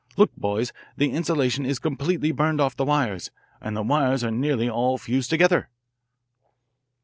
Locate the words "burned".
2.31-2.59